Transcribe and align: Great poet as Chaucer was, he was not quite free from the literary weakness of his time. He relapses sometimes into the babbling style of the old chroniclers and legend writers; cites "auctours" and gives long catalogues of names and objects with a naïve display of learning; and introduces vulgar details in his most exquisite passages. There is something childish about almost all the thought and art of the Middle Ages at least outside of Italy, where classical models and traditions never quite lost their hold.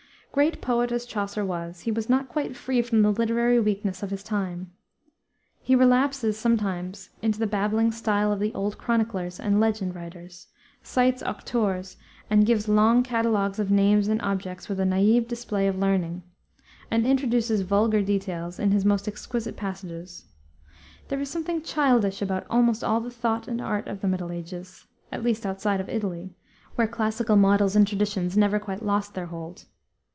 Great 0.33 0.61
poet 0.61 0.93
as 0.93 1.05
Chaucer 1.05 1.43
was, 1.43 1.81
he 1.81 1.91
was 1.91 2.09
not 2.09 2.29
quite 2.29 2.55
free 2.55 2.81
from 2.81 3.01
the 3.01 3.11
literary 3.11 3.59
weakness 3.59 4.01
of 4.01 4.11
his 4.11 4.23
time. 4.23 4.71
He 5.61 5.75
relapses 5.75 6.37
sometimes 6.39 7.09
into 7.21 7.37
the 7.37 7.45
babbling 7.45 7.91
style 7.91 8.31
of 8.31 8.39
the 8.39 8.53
old 8.53 8.77
chroniclers 8.77 9.41
and 9.41 9.59
legend 9.59 9.93
writers; 9.93 10.47
cites 10.81 11.21
"auctours" 11.21 11.97
and 12.29 12.45
gives 12.45 12.69
long 12.69 13.03
catalogues 13.03 13.59
of 13.59 13.71
names 13.71 14.07
and 14.07 14.21
objects 14.21 14.69
with 14.69 14.79
a 14.79 14.83
naïve 14.85 15.27
display 15.27 15.67
of 15.67 15.77
learning; 15.77 16.23
and 16.89 17.05
introduces 17.05 17.59
vulgar 17.59 18.01
details 18.01 18.57
in 18.57 18.71
his 18.71 18.85
most 18.85 19.09
exquisite 19.09 19.57
passages. 19.57 20.27
There 21.09 21.19
is 21.19 21.29
something 21.29 21.61
childish 21.61 22.21
about 22.21 22.47
almost 22.49 22.85
all 22.85 23.01
the 23.01 23.11
thought 23.11 23.49
and 23.49 23.59
art 23.59 23.87
of 23.89 23.99
the 23.99 24.07
Middle 24.07 24.31
Ages 24.31 24.85
at 25.11 25.23
least 25.23 25.45
outside 25.45 25.81
of 25.81 25.89
Italy, 25.89 26.35
where 26.75 26.87
classical 26.87 27.35
models 27.35 27.75
and 27.75 27.85
traditions 27.85 28.37
never 28.37 28.59
quite 28.59 28.81
lost 28.81 29.13
their 29.13 29.25
hold. 29.25 29.65